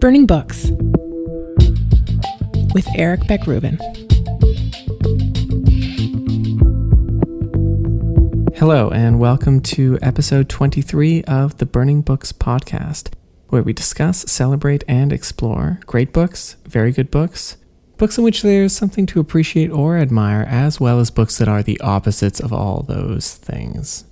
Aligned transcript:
Burning 0.00 0.24
Books 0.24 0.70
with 2.72 2.86
Eric 2.96 3.26
Beck 3.26 3.46
Rubin. 3.46 3.76
Hello, 8.56 8.88
and 8.88 9.20
welcome 9.20 9.60
to 9.60 9.98
episode 10.00 10.48
23 10.48 11.24
of 11.24 11.58
the 11.58 11.66
Burning 11.66 12.00
Books 12.00 12.32
podcast, 12.32 13.12
where 13.50 13.62
we 13.62 13.74
discuss, 13.74 14.22
celebrate, 14.22 14.84
and 14.88 15.12
explore 15.12 15.80
great 15.84 16.14
books, 16.14 16.56
very 16.64 16.92
good 16.92 17.10
books, 17.10 17.58
books 17.98 18.16
in 18.16 18.24
which 18.24 18.40
there's 18.40 18.72
something 18.72 19.04
to 19.04 19.20
appreciate 19.20 19.70
or 19.70 19.98
admire, 19.98 20.46
as 20.48 20.80
well 20.80 20.98
as 20.98 21.10
books 21.10 21.36
that 21.36 21.48
are 21.48 21.62
the 21.62 21.78
opposites 21.82 22.40
of 22.40 22.54
all 22.54 22.82
those 22.82 23.34
things. 23.34 24.04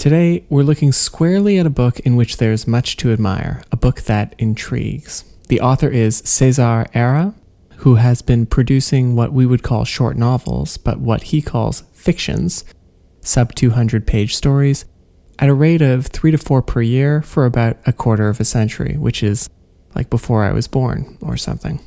Today, 0.00 0.46
we're 0.48 0.62
looking 0.62 0.92
squarely 0.92 1.58
at 1.58 1.66
a 1.66 1.68
book 1.68 2.00
in 2.00 2.16
which 2.16 2.38
there's 2.38 2.66
much 2.66 2.96
to 2.96 3.12
admire, 3.12 3.62
a 3.70 3.76
book 3.76 4.00
that 4.04 4.34
intrigues. 4.38 5.24
The 5.48 5.60
author 5.60 5.90
is 5.90 6.22
Cesar 6.24 6.86
Aira, 6.94 7.34
who 7.76 7.96
has 7.96 8.22
been 8.22 8.46
producing 8.46 9.14
what 9.14 9.34
we 9.34 9.44
would 9.44 9.62
call 9.62 9.84
short 9.84 10.16
novels, 10.16 10.78
but 10.78 11.00
what 11.00 11.24
he 11.24 11.42
calls 11.42 11.82
fictions, 11.92 12.64
sub 13.20 13.54
200 13.54 14.06
page 14.06 14.34
stories, 14.34 14.86
at 15.38 15.50
a 15.50 15.54
rate 15.54 15.82
of 15.82 16.06
three 16.06 16.30
to 16.30 16.38
four 16.38 16.62
per 16.62 16.80
year 16.80 17.20
for 17.20 17.44
about 17.44 17.76
a 17.84 17.92
quarter 17.92 18.30
of 18.30 18.40
a 18.40 18.44
century, 18.46 18.96
which 18.96 19.22
is 19.22 19.50
like 19.94 20.08
before 20.08 20.44
I 20.44 20.52
was 20.52 20.66
born 20.66 21.18
or 21.20 21.36
something. 21.36 21.78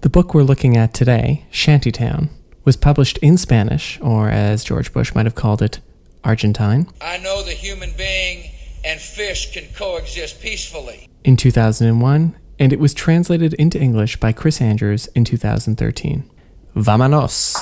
The 0.00 0.10
book 0.10 0.34
we're 0.34 0.42
looking 0.42 0.76
at 0.76 0.92
today, 0.92 1.46
Shantytown, 1.52 2.30
was 2.64 2.76
published 2.76 3.16
in 3.18 3.36
Spanish, 3.36 3.96
or 4.00 4.28
as 4.28 4.64
George 4.64 4.92
Bush 4.92 5.14
might 5.14 5.26
have 5.26 5.36
called 5.36 5.62
it, 5.62 5.78
Argentine. 6.24 6.88
I 7.00 7.18
know 7.18 7.42
the 7.42 7.52
human 7.52 7.92
being 7.96 8.50
and 8.84 9.00
fish 9.00 9.52
can 9.52 9.64
coexist 9.74 10.40
peacefully. 10.40 11.08
In 11.24 11.36
2001, 11.36 12.36
and 12.58 12.72
it 12.72 12.80
was 12.80 12.94
translated 12.94 13.54
into 13.54 13.78
English 13.80 14.16
by 14.16 14.32
Chris 14.32 14.60
Andrews 14.60 15.08
in 15.14 15.24
2013. 15.24 16.28
Vamanos! 16.74 17.56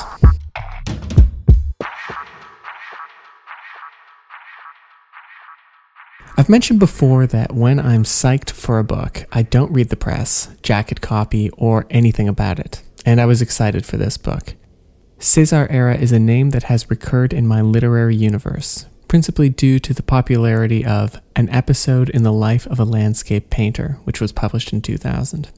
I've 6.39 6.51
mentioned 6.51 6.79
before 6.79 7.27
that 7.29 7.53
when 7.55 7.81
I'm 7.81 8.05
psyched 8.05 8.51
for 8.51 8.79
a 8.79 8.85
book, 8.85 9.25
I 9.33 9.43
don't 9.43 9.73
read 9.73 9.89
the 9.89 9.97
press, 9.97 10.55
jacket 10.63 11.01
copy, 11.01 11.49
or 11.57 11.87
anything 11.89 12.29
about 12.29 12.59
it. 12.59 12.83
And 13.07 13.23
I 13.23 13.27
was 13.27 13.41
excited 13.41 13.87
for 13.87 13.97
this 13.97 14.19
book. 14.19 14.55
Cesar 15.19 15.67
Aira 15.69 15.99
is 15.99 16.13
a 16.13 16.19
name 16.19 16.51
that 16.51 16.65
has 16.65 16.91
recurred 16.91 17.33
in 17.33 17.47
my 17.47 17.63
literary 17.63 18.15
universe, 18.15 18.85
principally 19.09 19.49
due 19.49 19.79
to 19.79 19.95
the 19.95 20.03
popularity 20.03 20.85
of 20.85 21.21
An 21.35 21.49
Episode 21.49 22.11
in 22.11 22.23
the 22.23 22.33
Life 22.33 22.67
of 22.67 22.79
a 22.79 22.85
Landscape 22.85 23.49
Painter, 23.49 23.99
which 24.05 24.21
was 24.21 24.33
published 24.33 24.75
in 24.75 24.83
2000. 24.83 25.49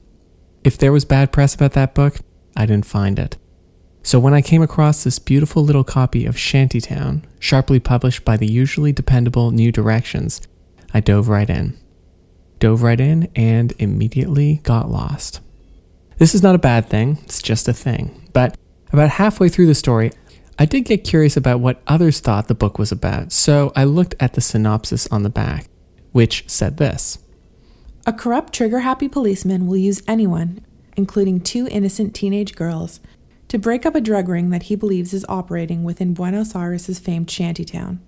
If 0.63 0.77
there 0.77 0.93
was 0.93 1.03
bad 1.03 1.33
press 1.33 1.53
about 1.53 1.73
that 1.73 1.93
book, 1.93 2.19
I 2.55 2.65
didn't 2.65 2.85
find 2.85 3.19
it. 3.19 3.37
So 4.01 4.17
when 4.17 4.33
I 4.33 4.41
came 4.41 4.61
across 4.61 5.03
this 5.03 5.19
beautiful 5.19 5.61
little 5.61 5.83
copy 5.83 6.25
of 6.25 6.37
Shantytown, 6.37 7.25
sharply 7.39 7.81
published 7.81 8.23
by 8.23 8.37
the 8.37 8.47
usually 8.47 8.93
dependable 8.93 9.51
New 9.51 9.73
Directions, 9.73 10.41
I 10.93 11.01
dove 11.01 11.27
right 11.27 11.49
in. 11.49 11.77
Dove 12.59 12.81
right 12.81 12.99
in 12.99 13.29
and 13.35 13.73
immediately 13.77 14.61
got 14.63 14.89
lost. 14.89 15.41
This 16.17 16.33
is 16.33 16.41
not 16.41 16.55
a 16.55 16.59
bad 16.59 16.87
thing, 16.89 17.17
it's 17.23 17.41
just 17.41 17.67
a 17.67 17.73
thing. 17.73 18.29
But 18.31 18.57
about 18.91 19.09
halfway 19.11 19.49
through 19.49 19.67
the 19.67 19.75
story, 19.75 20.11
I 20.57 20.65
did 20.65 20.81
get 20.81 21.03
curious 21.03 21.37
about 21.37 21.61
what 21.61 21.81
others 21.87 22.19
thought 22.19 22.47
the 22.47 22.55
book 22.55 22.77
was 22.77 22.91
about, 22.91 23.31
so 23.31 23.71
I 23.75 23.85
looked 23.85 24.15
at 24.19 24.33
the 24.33 24.41
synopsis 24.41 25.07
on 25.07 25.23
the 25.23 25.29
back, 25.29 25.67
which 26.11 26.43
said 26.47 26.77
this 26.77 27.19
A 28.05 28.13
corrupt, 28.13 28.53
trigger 28.53 28.79
happy 28.79 29.07
policeman 29.07 29.67
will 29.67 29.77
use 29.77 30.03
anyone, 30.07 30.59
including 30.97 31.39
two 31.39 31.67
innocent 31.71 32.13
teenage 32.13 32.55
girls, 32.55 32.99
to 33.47 33.57
break 33.57 33.85
up 33.85 33.95
a 33.95 34.01
drug 34.01 34.27
ring 34.27 34.49
that 34.49 34.63
he 34.63 34.75
believes 34.75 35.13
is 35.13 35.25
operating 35.29 35.83
within 35.83 36.13
Buenos 36.13 36.55
Aires' 36.55 36.99
famed 36.99 37.31
shantytown. 37.31 38.01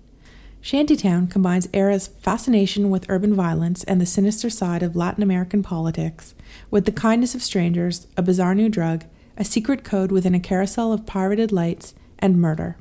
Shantytown 0.60 1.26
combines 1.26 1.68
Aira's 1.74 2.06
fascination 2.06 2.88
with 2.88 3.08
urban 3.08 3.34
violence 3.34 3.82
and 3.84 4.00
the 4.00 4.06
sinister 4.06 4.48
side 4.48 4.82
of 4.82 4.94
Latin 4.94 5.22
American 5.22 5.62
politics 5.62 6.36
with 6.70 6.84
the 6.84 6.92
kindness 6.92 7.34
of 7.34 7.42
strangers, 7.42 8.06
a 8.16 8.22
bizarre 8.22 8.54
new 8.54 8.68
drug, 8.68 9.04
a 9.36 9.44
secret 9.44 9.84
code 9.84 10.12
within 10.12 10.34
a 10.34 10.40
carousel 10.40 10.92
of 10.92 11.06
pirated 11.06 11.52
lights, 11.52 11.94
and 12.18 12.40
murder. 12.40 12.76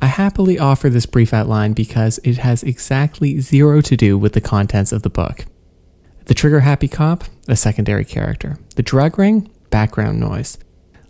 I 0.00 0.06
happily 0.06 0.58
offer 0.58 0.88
this 0.88 1.06
brief 1.06 1.32
outline 1.32 1.74
because 1.74 2.18
it 2.24 2.38
has 2.38 2.64
exactly 2.64 3.40
zero 3.40 3.80
to 3.82 3.96
do 3.96 4.18
with 4.18 4.32
the 4.32 4.40
contents 4.40 4.90
of 4.90 5.02
the 5.02 5.10
book. 5.10 5.44
The 6.24 6.34
trigger 6.34 6.60
happy 6.60 6.88
cop, 6.88 7.24
a 7.46 7.54
secondary 7.54 8.04
character. 8.04 8.58
The 8.74 8.82
drug 8.82 9.18
ring, 9.18 9.50
background 9.70 10.18
noise. 10.18 10.58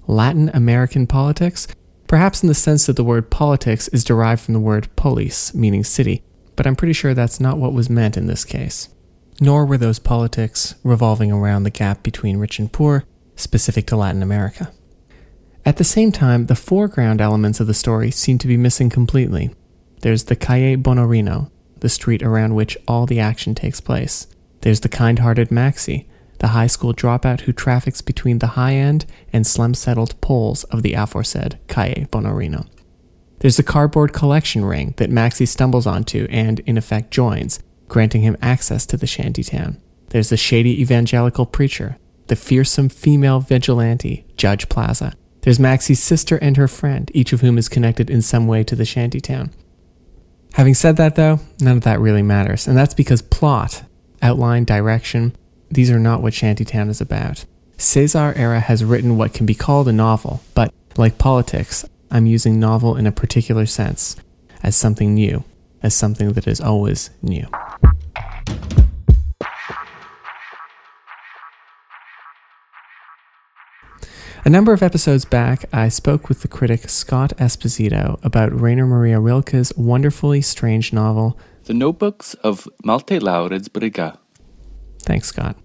Latin 0.06 0.50
American 0.53 1.06
politics, 1.06 1.69
perhaps 2.06 2.43
in 2.43 2.49
the 2.49 2.54
sense 2.54 2.87
that 2.87 2.97
the 2.97 3.04
word 3.04 3.31
politics 3.31 3.88
is 3.88 4.04
derived 4.04 4.43
from 4.43 4.54
the 4.54 4.60
word 4.60 4.94
polis, 4.97 5.54
meaning 5.54 5.84
city, 5.84 6.22
but 6.56 6.66
I'm 6.66 6.76
pretty 6.76 6.93
sure 6.93 7.14
that's 7.14 7.41
not 7.41 7.59
what 7.59 7.72
was 7.72 7.88
meant 7.88 8.16
in 8.16 8.26
this 8.26 8.44
case. 8.44 8.88
Nor 9.41 9.64
were 9.64 9.78
those 9.78 9.99
politics 9.99 10.75
revolving 10.84 11.32
around 11.32 11.62
the 11.62 11.70
gap 11.70 12.03
between 12.03 12.37
rich 12.37 12.59
and 12.59 12.70
poor, 12.70 13.04
specific 13.37 13.87
to 13.88 13.97
Latin 13.97 14.22
America. 14.22 14.72
At 15.65 15.76
the 15.76 15.84
same 15.84 16.10
time, 16.10 16.47
the 16.47 16.56
foreground 16.56 17.20
elements 17.20 17.60
of 17.60 17.66
the 17.66 17.75
story 17.75 18.10
seem 18.10 18.38
to 18.38 18.48
be 18.48 18.56
missing 18.56 18.91
completely. 18.91 19.54
There's 20.00 20.25
the 20.25 20.37
Calle 20.37 20.76
Bonorino, 20.76 21.50
the 21.78 21.88
street 21.88 22.22
around 22.22 22.54
which 22.54 22.76
all 22.88 23.06
the 23.06 23.20
action 23.20 23.54
takes 23.54 23.81
place. 23.81 24.26
There's 24.62 24.81
the 24.81 24.88
kind 24.88 25.20
hearted 25.20 25.50
Maxi, 25.50 26.06
the 26.38 26.48
high 26.48 26.66
school 26.66 26.93
dropout 26.93 27.43
who 27.43 27.53
traffics 27.53 28.00
between 28.00 28.41
the 28.41 28.48
high 28.48 28.75
end 28.75 29.06
and 29.32 29.47
slum 29.47 29.75
settled 29.75 30.20
poles 30.20 30.64
of 30.64 30.82
the 30.82 30.94
aforesaid 30.94 31.59
Calle 31.69 32.06
Bonorino. 32.10 32.66
There's 33.38 33.56
the 33.56 33.62
cardboard 33.62 34.12
collection 34.12 34.64
ring 34.64 34.94
that 34.97 35.10
Maxi 35.10 35.47
stumbles 35.47 35.87
onto 35.87 36.26
and, 36.31 36.60
in 36.60 36.76
effect, 36.76 37.12
joins, 37.12 37.60
granting 37.88 38.22
him 38.22 38.37
access 38.43 38.87
to 38.87 38.97
the 38.97 39.06
shantytown. 39.06 39.81
There's 40.10 40.28
the 40.28 40.37
shady 40.37 40.81
evangelical 40.81 41.47
preacher, 41.47 41.99
the 42.28 42.37
fearsome 42.37 42.88
female 42.88 43.41
vigilante, 43.41 44.25
Judge 44.37 44.69
Plaza. 44.69 45.15
There's 45.43 45.59
Maxi's 45.59 46.03
sister 46.03 46.37
and 46.37 46.56
her 46.56 46.69
friend, 46.69 47.10
each 47.15 47.33
of 47.33 47.41
whom 47.41 47.59
is 47.59 47.69
connected 47.69 48.10
in 48.10 48.22
some 48.22 48.47
way 48.47 48.62
to 48.65 48.77
the 48.77 48.84
shantytown. 48.84 49.50
Having 50.55 50.75
said 50.75 50.97
that, 50.99 51.16
though, 51.16 51.41
none 51.61 51.78
of 51.78 51.82
that 51.84 52.00
really 52.00 52.22
matters, 52.22 52.69
and 52.69 52.77
that's 52.77 52.94
because 52.94 53.22
plot, 53.22 53.84
outline, 54.21 54.65
direction, 54.65 55.34
these 55.71 55.91
are 55.91 55.99
not 55.99 56.21
what 56.21 56.34
Shantytown 56.34 56.91
is 56.91 57.00
about. 57.00 57.47
Cesar 57.78 58.34
Aira 58.34 58.61
has 58.61 58.84
written 58.84 59.16
what 59.16 59.32
can 59.32 59.47
be 59.47 59.55
called 59.55 59.88
a 59.88 59.93
novel, 59.93 60.43
but 60.55 60.72
like 60.97 61.16
politics, 61.16 61.87
I'm 62.11 62.27
using 62.27 62.61
novel 62.61 62.97
in 62.97 63.06
a 63.06 63.12
particular 63.12 63.65
sense, 63.65 64.16
as 64.62 64.77
something 64.77 65.15
new, 65.15 65.44
as 65.82 65.94
something 65.94 66.34
that 66.34 66.47
is 66.47 66.61
always 66.61 67.11
new. 67.22 67.47
A 74.45 74.51
number 74.51 74.73
of 74.73 74.83
episodes 74.83 75.25
back, 75.25 75.67
I 75.73 75.89
spoke 75.89 76.29
with 76.29 76.43
the 76.43 76.49
critic 76.49 76.89
Scott 76.89 77.33
Esposito 77.39 78.19
about 78.25 78.61
Rainer 78.61 78.87
Maria 78.87 79.21
Rilke's 79.21 79.73
wonderfully 79.77 80.43
strange 80.43 80.93
novel, 80.93 81.39
The 81.67 81.75
Notebooks 81.75 82.35
of 82.43 82.69
Malte 82.85 83.21
Laurids 83.21 83.69
Brigge. 83.69 84.19
Thanks, 85.03 85.29
Scott. 85.29 85.57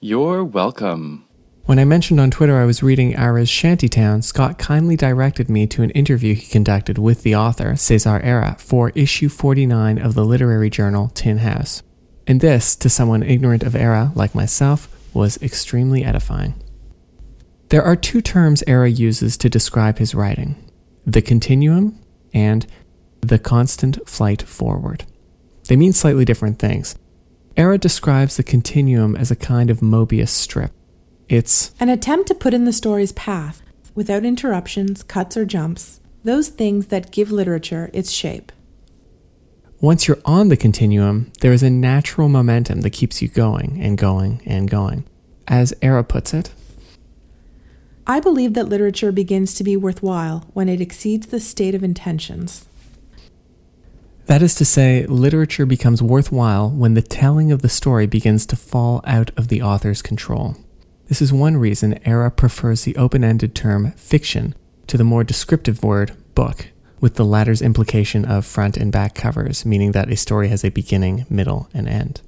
You're 0.00 0.42
welcome. 0.42 1.24
When 1.66 1.78
I 1.78 1.84
mentioned 1.84 2.18
on 2.18 2.32
Twitter 2.32 2.58
I 2.58 2.64
was 2.64 2.82
reading 2.82 3.12
Aira's 3.12 3.48
Shantytown, 3.48 4.22
Scott 4.22 4.58
kindly 4.58 4.96
directed 4.96 5.48
me 5.48 5.68
to 5.68 5.84
an 5.84 5.90
interview 5.90 6.34
he 6.34 6.48
conducted 6.48 6.98
with 6.98 7.22
the 7.22 7.36
author, 7.36 7.76
Cesar 7.76 8.18
Aira, 8.24 8.60
for 8.60 8.90
issue 8.96 9.28
49 9.28 9.98
of 9.98 10.14
the 10.14 10.24
literary 10.24 10.68
journal 10.68 11.12
Tin 11.14 11.38
House. 11.38 11.84
And 12.26 12.40
this, 12.40 12.74
to 12.74 12.88
someone 12.88 13.22
ignorant 13.22 13.62
of 13.62 13.74
Aira 13.74 14.12
like 14.16 14.34
myself, 14.34 14.88
was 15.14 15.40
extremely 15.40 16.02
edifying. 16.02 16.60
There 17.70 17.84
are 17.84 17.94
two 17.94 18.20
terms 18.20 18.64
Aira 18.66 18.96
uses 18.96 19.36
to 19.38 19.48
describe 19.48 19.98
his 19.98 20.14
writing 20.14 20.56
the 21.06 21.22
continuum 21.22 21.98
and 22.34 22.66
the 23.20 23.38
constant 23.38 24.08
flight 24.08 24.42
forward. 24.42 25.04
They 25.68 25.76
mean 25.76 25.92
slightly 25.92 26.24
different 26.24 26.58
things. 26.58 26.96
Aira 27.56 27.78
describes 27.80 28.36
the 28.36 28.42
continuum 28.42 29.16
as 29.16 29.30
a 29.30 29.36
kind 29.36 29.70
of 29.70 29.80
Mobius 29.80 30.28
strip. 30.28 30.72
It's 31.28 31.72
An 31.80 31.88
attempt 31.88 32.26
to 32.28 32.34
put 32.34 32.54
in 32.54 32.64
the 32.64 32.72
story's 32.72 33.12
path, 33.12 33.62
without 33.94 34.24
interruptions, 34.24 35.02
cuts, 35.04 35.36
or 35.36 35.44
jumps, 35.44 36.00
those 36.24 36.48
things 36.48 36.88
that 36.88 37.12
give 37.12 37.30
literature 37.30 37.88
its 37.92 38.10
shape. 38.10 38.50
once 39.80 40.06
you're 40.08 40.18
on 40.24 40.48
the 40.48 40.56
continuum, 40.56 41.32
there 41.40 41.52
is 41.52 41.62
a 41.62 41.70
natural 41.70 42.28
momentum 42.28 42.80
that 42.82 42.90
keeps 42.90 43.22
you 43.22 43.28
going 43.28 43.80
and 43.80 43.96
going 43.96 44.42
and 44.44 44.68
going. 44.68 45.04
As 45.48 45.72
Aira 45.82 46.06
puts 46.06 46.34
it, 46.34 46.52
I 48.06 48.20
believe 48.20 48.54
that 48.54 48.68
literature 48.68 49.12
begins 49.12 49.54
to 49.54 49.64
be 49.64 49.76
worthwhile 49.76 50.46
when 50.52 50.68
it 50.68 50.80
exceeds 50.80 51.28
the 51.28 51.40
state 51.40 51.74
of 51.74 51.84
intentions. 51.84 52.66
That 54.26 54.42
is 54.42 54.54
to 54.56 54.64
say, 54.64 55.06
literature 55.06 55.66
becomes 55.66 56.02
worthwhile 56.02 56.70
when 56.70 56.94
the 56.94 57.02
telling 57.02 57.50
of 57.50 57.62
the 57.62 57.68
story 57.68 58.06
begins 58.06 58.46
to 58.46 58.56
fall 58.56 59.00
out 59.04 59.30
of 59.36 59.48
the 59.48 59.60
author's 59.60 60.02
control. 60.02 60.56
This 61.08 61.20
is 61.20 61.32
one 61.32 61.56
reason 61.56 61.98
Aira 62.06 62.34
prefers 62.34 62.84
the 62.84 62.94
open 62.96 63.24
ended 63.24 63.54
term 63.56 63.90
fiction 63.92 64.54
to 64.86 64.96
the 64.96 65.04
more 65.04 65.24
descriptive 65.24 65.82
word 65.82 66.12
book, 66.36 66.68
with 67.00 67.16
the 67.16 67.24
latter's 67.24 67.62
implication 67.62 68.24
of 68.24 68.46
front 68.46 68.76
and 68.76 68.92
back 68.92 69.16
covers, 69.16 69.66
meaning 69.66 69.92
that 69.92 70.10
a 70.10 70.16
story 70.16 70.46
has 70.48 70.64
a 70.64 70.68
beginning, 70.68 71.26
middle, 71.28 71.68
and 71.74 71.88
end. 71.88 72.20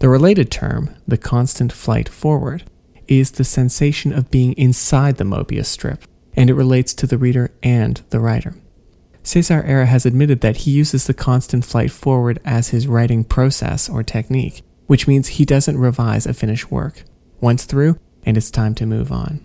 The 0.00 0.08
related 0.08 0.50
term, 0.50 0.94
the 1.06 1.16
constant 1.16 1.72
flight 1.72 2.08
forward, 2.08 2.64
is 3.08 3.32
the 3.32 3.44
sensation 3.44 4.12
of 4.12 4.30
being 4.30 4.52
inside 4.52 5.16
the 5.16 5.24
Mobius 5.24 5.66
strip, 5.66 6.04
and 6.34 6.48
it 6.48 6.54
relates 6.54 6.94
to 6.94 7.06
the 7.06 7.18
reader 7.18 7.50
and 7.62 8.02
the 8.10 8.20
writer. 8.20 8.54
Cesar 9.22 9.62
Aira 9.62 9.86
has 9.86 10.06
admitted 10.06 10.40
that 10.40 10.58
he 10.58 10.70
uses 10.70 11.06
the 11.06 11.14
constant 11.14 11.64
flight 11.64 11.90
forward 11.90 12.40
as 12.44 12.68
his 12.68 12.86
writing 12.86 13.24
process 13.24 13.88
or 13.88 14.02
technique, 14.02 14.62
which 14.86 15.06
means 15.06 15.28
he 15.28 15.44
doesn't 15.44 15.76
revise 15.76 16.26
a 16.26 16.32
finished 16.32 16.70
work. 16.70 17.02
Once 17.40 17.64
through, 17.64 17.98
and 18.24 18.36
it's 18.36 18.50
time 18.50 18.74
to 18.74 18.86
move 18.86 19.12
on. 19.12 19.44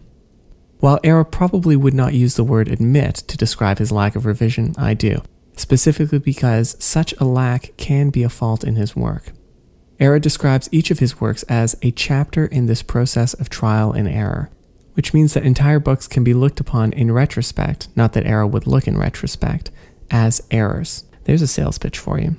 While 0.80 1.00
Aira 1.00 1.30
probably 1.30 1.76
would 1.76 1.94
not 1.94 2.14
use 2.14 2.36
the 2.36 2.44
word 2.44 2.68
admit 2.68 3.16
to 3.16 3.38
describe 3.38 3.80
his 3.80 3.92
lack 3.92 4.16
of 4.16 4.26
revision, 4.26 4.74
I 4.78 4.94
do, 4.94 5.22
specifically 5.56 6.20
because 6.20 6.76
such 6.84 7.14
a 7.20 7.26
lack 7.26 7.76
can 7.78 8.10
be 8.10 8.24
a 8.24 8.30
fault 8.30 8.64
in 8.64 8.76
his 8.76 8.96
work. 8.96 9.32
Aira 10.04 10.20
describes 10.20 10.68
each 10.70 10.92
of 10.92 11.00
his 11.00 11.22
works 11.22 11.44
as 11.44 11.78
a 11.82 11.90
chapter 11.92 12.46
in 12.46 12.66
this 12.66 12.84
process 12.84 13.34
of 13.36 13.48
trial 13.48 13.94
and 13.94 14.06
error, 14.06 14.50
which 14.96 15.14
means 15.14 15.34
that 15.34 15.46
entire 15.46 15.80
books 15.80 16.10
can 16.10 16.26
be 16.26 16.34
looked 16.34 16.60
upon 16.60 16.92
in 16.92 17.10
retrospect, 17.10 17.88
not 17.96 18.12
that 18.12 18.26
Aira 18.26 18.52
would 18.52 18.68
look 18.68 18.86
in 18.86 18.98
retrospect, 18.98 19.72
as 20.12 20.42
errors. 20.52 21.06
There's 21.24 21.42
a 21.42 21.48
sales 21.48 21.78
pitch 21.78 21.98
for 21.98 22.20
you. 22.20 22.36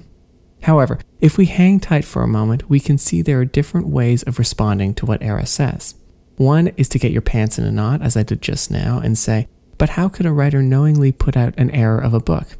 However, 0.64 1.00
if 1.22 1.38
we 1.38 1.46
hang 1.46 1.80
tight 1.80 2.04
for 2.04 2.22
a 2.22 2.28
moment, 2.28 2.68
we 2.68 2.80
can 2.80 2.98
see 2.98 3.22
there 3.22 3.40
are 3.40 3.46
different 3.46 3.86
ways 3.86 4.22
of 4.24 4.38
responding 4.38 4.92
to 4.96 5.06
what 5.06 5.22
Aira 5.22 5.48
says. 5.48 5.94
One 6.36 6.68
is 6.76 6.90
to 6.90 6.98
get 6.98 7.12
your 7.12 7.22
pants 7.22 7.58
in 7.58 7.64
a 7.64 7.72
knot, 7.72 8.02
as 8.02 8.14
I 8.14 8.24
did 8.24 8.42
just 8.42 8.70
now, 8.70 8.98
and 8.98 9.16
say, 9.16 9.48
but 9.78 9.88
how 9.88 10.10
could 10.10 10.26
a 10.26 10.32
writer 10.32 10.62
knowingly 10.62 11.12
put 11.12 11.34
out 11.34 11.54
an 11.56 11.70
error 11.70 11.98
of 11.98 12.12
a 12.12 12.20
book? 12.20 12.58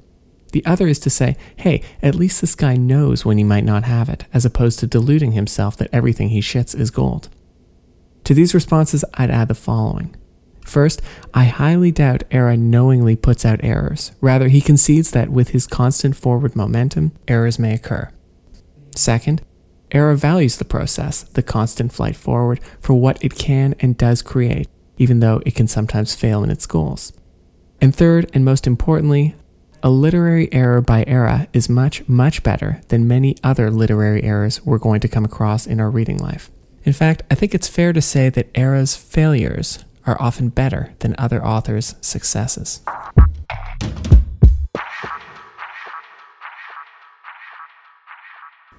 The 0.54 0.64
other 0.64 0.86
is 0.86 1.00
to 1.00 1.10
say, 1.10 1.36
hey, 1.56 1.82
at 2.00 2.14
least 2.14 2.40
this 2.40 2.54
guy 2.54 2.76
knows 2.76 3.24
when 3.24 3.38
he 3.38 3.42
might 3.42 3.64
not 3.64 3.82
have 3.82 4.08
it, 4.08 4.26
as 4.32 4.44
opposed 4.44 4.78
to 4.78 4.86
deluding 4.86 5.32
himself 5.32 5.76
that 5.78 5.90
everything 5.92 6.28
he 6.28 6.38
shits 6.38 6.78
is 6.78 6.92
gold. 6.92 7.28
To 8.22 8.34
these 8.34 8.54
responses, 8.54 9.04
I'd 9.14 9.32
add 9.32 9.48
the 9.48 9.56
following. 9.56 10.14
First, 10.64 11.02
I 11.34 11.46
highly 11.46 11.90
doubt 11.90 12.22
Aira 12.30 12.56
knowingly 12.56 13.16
puts 13.16 13.44
out 13.44 13.64
errors. 13.64 14.12
Rather, 14.20 14.46
he 14.46 14.60
concedes 14.60 15.10
that 15.10 15.30
with 15.30 15.48
his 15.48 15.66
constant 15.66 16.14
forward 16.14 16.54
momentum, 16.54 17.10
errors 17.26 17.58
may 17.58 17.74
occur. 17.74 18.12
Second, 18.94 19.42
Aira 19.90 20.16
values 20.16 20.58
the 20.58 20.64
process, 20.64 21.24
the 21.24 21.42
constant 21.42 21.92
flight 21.92 22.14
forward, 22.14 22.60
for 22.78 22.94
what 22.94 23.18
it 23.24 23.34
can 23.34 23.74
and 23.80 23.98
does 23.98 24.22
create, 24.22 24.68
even 24.98 25.18
though 25.18 25.42
it 25.44 25.56
can 25.56 25.66
sometimes 25.66 26.14
fail 26.14 26.44
in 26.44 26.50
its 26.52 26.64
goals. 26.64 27.12
And 27.80 27.92
third, 27.92 28.30
and 28.32 28.44
most 28.44 28.68
importantly, 28.68 29.34
a 29.84 29.90
literary 29.90 30.50
error 30.50 30.80
by 30.80 31.04
Aira 31.04 31.46
is 31.52 31.68
much, 31.68 32.08
much 32.08 32.42
better 32.42 32.80
than 32.88 33.06
many 33.06 33.36
other 33.44 33.70
literary 33.70 34.22
errors 34.22 34.64
we're 34.64 34.78
going 34.78 34.98
to 35.00 35.08
come 35.08 35.26
across 35.26 35.66
in 35.66 35.78
our 35.78 35.90
reading 35.90 36.16
life. 36.16 36.50
In 36.84 36.94
fact, 36.94 37.22
I 37.30 37.34
think 37.34 37.54
it's 37.54 37.68
fair 37.68 37.92
to 37.92 38.00
say 38.00 38.30
that 38.30 38.50
Aira's 38.54 38.96
failures 38.96 39.84
are 40.06 40.16
often 40.18 40.48
better 40.48 40.94
than 41.00 41.14
other 41.18 41.44
authors' 41.44 41.96
successes. 42.00 42.80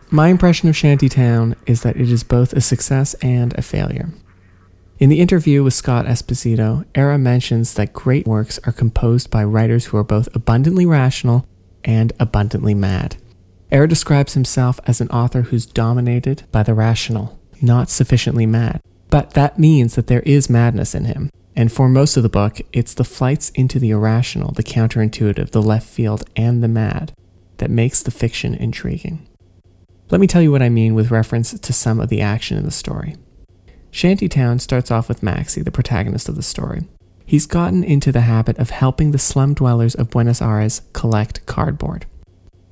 My 0.10 0.30
impression 0.30 0.70
of 0.70 0.76
Shantytown 0.76 1.56
is 1.68 1.84
that 1.84 1.98
it 1.98 2.10
is 2.10 2.24
both 2.24 2.52
a 2.54 2.62
success 2.62 3.14
and 3.16 3.54
a 3.54 3.62
failure. 3.62 4.10
In 4.98 5.10
the 5.10 5.20
interview 5.20 5.62
with 5.62 5.74
Scott 5.74 6.06
Esposito, 6.06 6.86
Aira 6.94 7.20
mentions 7.20 7.74
that 7.74 7.92
great 7.92 8.26
works 8.26 8.62
are 8.64 8.72
composed 8.72 9.30
by 9.30 9.44
writers 9.44 9.88
who 9.88 9.98
are 9.98 10.06
both 10.06 10.34
abundantly 10.34 10.86
rational 10.86 11.46
and 11.84 12.14
abundantly 12.18 12.74
mad. 12.74 13.18
Aira 13.74 13.90
describes 13.90 14.36
himself 14.36 14.80
as 14.86 15.02
an 15.02 15.10
author 15.10 15.42
who's 15.42 15.66
dominated 15.66 16.44
by 16.54 16.64
the 16.64 16.74
rational, 16.74 17.38
not 17.62 17.90
sufficiently 17.90 18.46
mad. 18.46 18.80
But 19.10 19.32
that 19.32 19.60
means 19.60 19.96
that 19.96 20.08
there 20.08 20.22
is 20.22 20.50
madness 20.50 20.96
in 20.96 21.04
him. 21.04 21.30
And 21.58 21.74
for 21.74 21.90
most 21.90 22.16
of 22.16 22.24
the 22.24 22.30
book, 22.30 22.62
it's 22.72 22.94
the 22.94 23.04
flights 23.04 23.50
into 23.50 23.80
the 23.80 23.90
irrational, 23.90 24.54
the 24.54 24.64
counterintuitive, 24.64 25.52
the 25.52 25.62
left 25.62 25.88
field, 25.88 26.24
and 26.38 26.64
the 26.64 26.70
mad 26.70 27.12
that 27.58 27.70
makes 27.70 28.02
the 28.02 28.12
fiction 28.12 28.56
intriguing. 28.56 29.28
Let 30.10 30.22
me 30.22 30.28
tell 30.28 30.42
you 30.42 30.54
what 30.54 30.62
I 30.62 30.70
mean 30.70 30.96
with 30.96 31.12
reference 31.12 31.52
to 31.60 31.74
some 31.74 32.00
of 32.00 32.08
the 32.08 32.22
action 32.22 32.58
in 32.58 32.64
the 32.64 32.72
story. 32.72 33.16
Shantytown 33.96 34.60
starts 34.60 34.92
off 34.92 35.08
with 35.08 35.22
Maxi, 35.22 35.64
the 35.64 35.72
protagonist 35.72 36.28
of 36.28 36.36
the 36.36 36.44
story. 36.44 36.84
He's 37.26 37.46
gotten 37.46 37.82
into 37.82 38.12
the 38.12 38.28
habit 38.28 38.58
of 38.58 38.70
helping 38.70 39.12
the 39.12 39.18
slum 39.18 39.54
dwellers 39.54 39.96
of 39.96 40.10
Buenos 40.10 40.42
Aires 40.42 40.82
collect 40.92 41.46
cardboard. 41.46 42.06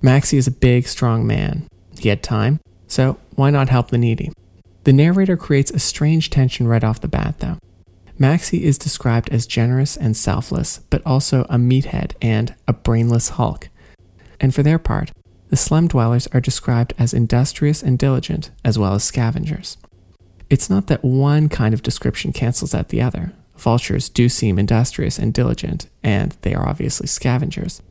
Maxi 0.02 0.38
is 0.38 0.48
a 0.48 0.52
big, 0.52 0.86
strong 0.86 1.26
man. 1.26 1.66
He 1.98 2.10
had 2.10 2.24
time, 2.24 2.60
so 2.88 3.18
why 3.36 3.52
not 3.52 3.70
help 3.70 3.90
the 3.90 3.98
needy? 3.98 4.34
The 4.84 4.92
narrator 4.92 5.38
creates 5.38 5.72
a 5.72 5.80
strange 5.80 6.30
tension 6.30 6.68
right 6.68 6.84
off 6.84 7.00
the 7.00 7.08
bat, 7.08 7.40
though. 7.40 7.58
Maxi 8.20 8.60
is 8.60 8.78
described 8.78 9.30
as 9.30 9.48
generous 9.48 9.96
and 9.96 10.18
selfless, 10.18 10.80
but 10.90 11.02
also 11.06 11.44
a 11.44 11.56
meathead 11.56 12.16
and 12.22 12.54
a 12.68 12.74
brainless 12.74 13.30
hulk. 13.30 13.70
And 14.42 14.54
for 14.54 14.62
their 14.62 14.78
part, 14.78 15.14
the 15.48 15.56
slum 15.56 15.88
dwellers 15.88 16.28
are 16.34 16.42
described 16.42 16.94
as 17.00 17.14
industrious 17.14 17.82
and 17.82 17.98
diligent, 17.98 18.52
as 18.66 18.78
well 18.78 18.94
as 18.94 19.06
scavengers. 19.06 19.78
It's 20.54 20.70
not 20.70 20.86
that 20.86 21.04
one 21.04 21.50
kind 21.50 21.74
of 21.74 21.82
description 21.82 22.32
cancels 22.32 22.76
out 22.76 22.90
the 22.90 23.02
other. 23.02 23.34
Vultures 23.58 24.08
do 24.08 24.30
seem 24.30 24.60
industrious 24.60 25.18
and 25.18 25.34
diligent, 25.34 25.90
and 26.04 26.38
they 26.44 26.54
are 26.54 26.70
obviously 26.70 27.08
scavengers. 27.08 27.82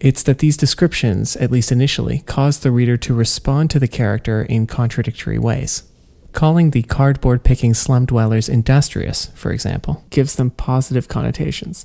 It's 0.00 0.24
that 0.24 0.40
these 0.40 0.56
descriptions, 0.56 1.36
at 1.36 1.52
least 1.52 1.70
initially, 1.70 2.24
cause 2.26 2.58
the 2.58 2.72
reader 2.72 2.96
to 2.96 3.14
respond 3.14 3.70
to 3.70 3.78
the 3.78 3.86
character 3.86 4.42
in 4.42 4.66
contradictory 4.66 5.38
ways. 5.38 5.84
Calling 6.32 6.72
the 6.72 6.82
cardboard 6.82 7.44
picking 7.44 7.74
slum 7.74 8.06
dwellers 8.06 8.48
industrious, 8.48 9.26
for 9.36 9.52
example, 9.52 10.04
gives 10.10 10.34
them 10.34 10.50
positive 10.50 11.06
connotations. 11.06 11.84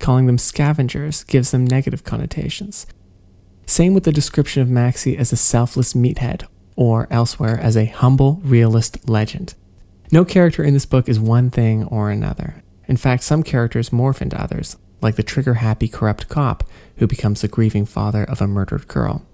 Calling 0.00 0.26
them 0.26 0.36
scavengers 0.36 1.22
gives 1.22 1.52
them 1.52 1.64
negative 1.64 2.02
connotations. 2.02 2.88
Same 3.66 3.94
with 3.94 4.02
the 4.02 4.10
description 4.10 4.62
of 4.62 4.68
Maxi 4.68 5.16
as 5.16 5.32
a 5.32 5.36
selfless 5.36 5.92
meathead 5.94 6.44
or 6.76 7.06
elsewhere 7.10 7.58
as 7.58 7.76
a 7.76 7.86
humble 7.86 8.40
realist 8.44 9.08
legend. 9.08 9.54
No 10.12 10.24
character 10.24 10.62
in 10.62 10.74
this 10.74 10.86
book 10.86 11.08
is 11.08 11.18
one 11.18 11.50
thing 11.50 11.84
or 11.84 12.10
another. 12.10 12.62
In 12.86 12.96
fact, 12.96 13.22
some 13.22 13.42
characters 13.42 13.90
morph 13.90 14.20
into 14.20 14.40
others, 14.40 14.76
like 15.00 15.16
the 15.16 15.22
trigger 15.22 15.54
happy 15.54 15.88
corrupt 15.88 16.28
cop 16.28 16.64
who 16.96 17.06
becomes 17.06 17.40
the 17.40 17.48
grieving 17.48 17.86
father 17.86 18.24
of 18.24 18.40
a 18.40 18.46
murdered 18.46 18.88
girl. 18.88 19.24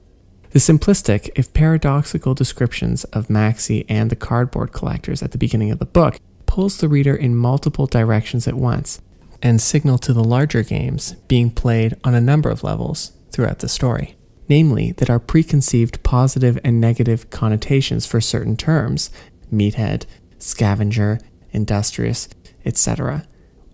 The 0.51 0.59
simplistic, 0.59 1.31
if 1.37 1.53
paradoxical 1.53 2.35
descriptions 2.35 3.05
of 3.05 3.29
Maxi 3.29 3.85
and 3.89 4.11
the 4.11 4.17
cardboard 4.17 4.73
collectors 4.73 5.23
at 5.23 5.31
the 5.31 5.39
beginning 5.39 5.71
of 5.71 5.79
the 5.79 5.87
book 5.87 6.19
pulls 6.47 6.79
the 6.79 6.89
reader 6.89 7.15
in 7.15 7.37
multiple 7.37 7.87
directions 7.87 8.49
at 8.49 8.55
once 8.55 9.01
and 9.43 9.61
signal 9.61 9.99
to 9.99 10.13
the 10.13 10.25
larger 10.25 10.63
games 10.63 11.13
being 11.29 11.51
played 11.51 11.97
on 12.05 12.15
a 12.15 12.21
number 12.21 12.51
of 12.51 12.65
levels 12.65 13.13
throughout 13.31 13.61
the 13.61 13.69
story 13.69 14.17
namely, 14.51 14.93
that 14.93 15.09
our 15.09 15.21
preconceived 15.21 16.03
positive 16.03 16.59
and 16.65 16.81
negative 16.81 17.31
connotations 17.31 18.05
for 18.05 18.21
certain 18.21 18.57
terms, 18.57 19.09
meathead, 19.51 20.05
scavenger, 20.39 21.19
industrious, 21.53 22.29
etc., 22.67 23.25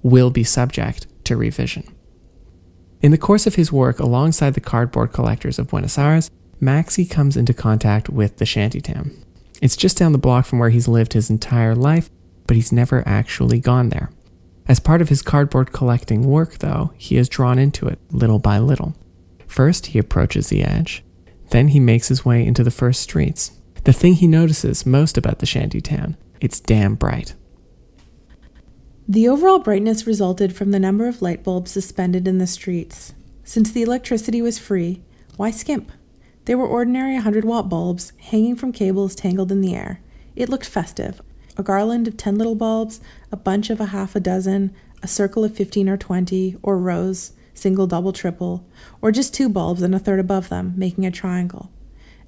will 0.03 0.31
be 0.31 0.45
subject 0.45 1.07
to 1.25 1.37
revision. 1.37 1.83
In 3.01 3.11
the 3.11 3.19
course 3.19 3.47
of 3.47 3.57
his 3.57 3.73
work 3.73 3.99
alongside 3.99 4.55
the 4.55 4.61
cardboard 4.61 5.13
collectors 5.13 5.59
of 5.59 5.69
Buenos 5.69 5.99
Aires, 5.99 6.31
Maxi 6.61 7.09
comes 7.09 7.37
into 7.37 7.53
contact 7.53 8.09
with 8.09 8.37
the 8.37 8.47
shantytown. 8.47 9.11
It's 9.63 9.77
just 9.77 9.97
down 9.97 10.13
the 10.13 10.19
block 10.19 10.47
from 10.47 10.59
where 10.59 10.71
he's 10.71 10.89
lived 10.89 11.15
his 11.15 11.31
entire 11.31 11.75
life, 11.75 12.11
but 12.47 12.57
he's 12.57 12.73
never 12.73 13.03
actually 13.07 13.59
gone 13.59 13.89
there. 13.89 14.11
As 14.69 14.81
part 14.81 15.01
of 15.01 15.09
his 15.09 15.23
cardboard 15.23 15.73
collecting 15.73 16.23
work, 16.23 16.59
though, 16.59 16.93
he 16.97 17.17
is 17.17 17.29
drawn 17.29 17.59
into 17.59 17.87
it 17.87 17.99
little 18.11 18.39
by 18.39 18.59
little. 18.59 18.95
First, 19.57 19.87
he 19.87 19.99
approaches 19.99 20.51
the 20.51 20.63
edge. 20.63 21.03
Then 21.49 21.69
he 21.69 21.81
makes 21.81 22.09
his 22.09 22.27
way 22.27 22.45
into 22.45 22.63
the 22.63 22.71
first 22.71 23.01
streets. 23.01 23.53
The 23.85 23.93
thing 23.95 24.13
he 24.13 24.27
notices 24.27 24.85
most 24.85 25.17
about 25.17 25.39
the 25.39 25.47
shanty 25.47 25.81
town, 25.81 26.19
it's 26.43 26.61
damn 26.61 26.95
bright. 26.95 27.35
The 29.09 29.27
overall 29.27 29.59
brightness 29.59 30.07
resulted 30.07 30.55
from 30.55 30.73
the 30.73 30.79
number 30.79 31.09
of 31.09 31.23
light 31.23 31.43
bulbs 31.43 31.71
suspended 31.71 32.29
in 32.29 32.37
the 32.37 32.47
streets. 32.47 33.15
Since 33.45 33.73
the 33.73 33.81
electricity 33.81 34.43
was 34.43 34.59
free, 34.59 35.01
why 35.39 35.53
skimp? 35.53 35.91
They 36.45 36.55
were 36.55 36.67
ordinary 36.67 37.15
100 37.15 37.47
watt 37.47 37.71
bulbs 37.71 38.13
hanging 38.19 38.57
from 38.57 38.73
cables 38.73 39.15
tangled 39.15 39.51
in 39.51 39.63
the 39.63 39.75
air. 39.75 40.03
It 40.35 40.51
looked 40.51 40.67
festive. 40.67 41.23
A 41.57 41.63
garland 41.63 42.07
of 42.07 42.19
10 42.19 42.37
little 42.37 42.57
bulbs, 42.57 43.01
a 43.33 43.39
bunch 43.39 43.71
of 43.71 43.81
a 43.81 43.87
half 43.87 44.15
a 44.15 44.21
dozen, 44.21 44.75
a 45.03 45.09
circle 45.09 45.45
of 45.45 45.57
15 45.57 45.89
or 45.89 45.97
20, 45.97 46.59
or 46.63 46.77
rows, 46.77 47.33
single, 47.57 47.87
double, 47.87 48.13
triple, 48.13 48.65
or 49.03 49.11
just 49.11 49.35
two 49.35 49.49
bulbs 49.49 49.83
and 49.83 49.95
a 49.95 49.99
third 49.99 50.21
above 50.21 50.49
them, 50.49 50.75
making 50.77 51.07
a 51.07 51.11
triangle. 51.11 51.71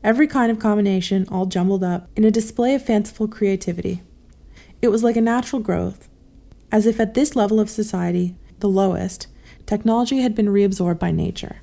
Every 0.02 0.26
kind 0.26 0.50
of 0.50 0.58
combination 0.58 1.26
all 1.28 1.46
jumbled 1.46 1.84
up 1.84 2.08
in 2.16 2.24
a 2.24 2.30
display 2.30 2.74
of 2.74 2.84
fanciful 2.84 3.28
creativity. 3.28 4.02
It 4.80 4.88
was 4.88 5.02
like 5.02 5.16
a 5.16 5.20
natural 5.20 5.60
growth, 5.60 6.08
as 6.70 6.86
if 6.86 7.00
at 7.00 7.14
this 7.14 7.34
level 7.34 7.58
of 7.58 7.70
society, 7.70 8.36
the 8.60 8.68
lowest, 8.68 9.26
technology 9.66 10.18
had 10.18 10.34
been 10.34 10.46
reabsorbed 10.46 10.98
by 10.98 11.10
nature. 11.10 11.62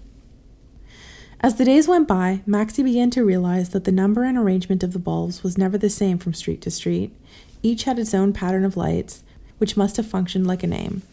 As 1.39 1.55
the 1.55 1.65
days 1.65 1.88
went 1.88 2.07
by, 2.07 2.41
Maxi 2.48 2.84
began 2.84 3.10
to 3.12 3.24
realize 3.24 3.69
that 3.69 3.84
the 3.84 3.91
number 3.91 4.24
and 4.24 4.38
arrangement 4.38 4.84
of 4.84 4.93
the 4.93 5.00
bulbs 5.00 5.43
was 5.43 5.57
never 5.57 5.77
the 5.77 5.89
same 5.89 6.17
from 6.17 6.34
street 6.34 6.62
to 6.62 6.72
street. 6.72 7.15
Each 7.62 7.84
had 7.84 8.00
its 8.00 8.13
own 8.13 8.34
pattern 8.34 8.65
of 8.65 8.77
lights, 8.77 9.24
which 9.57 9.77
must 9.77 9.98
have 9.98 10.07
functioned 10.07 10.48
like 10.48 10.63
a 10.63 10.67
name. 10.67 11.03